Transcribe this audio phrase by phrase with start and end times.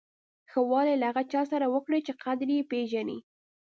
[0.51, 3.17] ښه والی له هغه چا سره وکړه چې قدر یې پیژني.